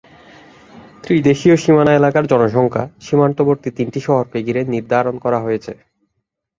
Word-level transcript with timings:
ত্রিদেশীয় 1.03 1.55
সীমানা 1.57 1.91
এলাকার 1.95 2.23
জনসংখ্যা 2.27 2.83
সীমান্তবর্তী 2.99 3.69
তিনটি 3.77 3.99
শহরকে 3.99 4.37
ঘিরে 4.43 4.61
নির্ধারণ 4.65 5.15
করা 5.23 5.39
হয়েছে। 5.45 5.71